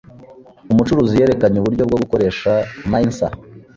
Umucuruzi 0.71 1.19
yerekanye 1.21 1.57
uburyo 1.59 1.83
bwo 1.89 1.97
gukoresha 2.03 2.51
mincer. 2.91 3.31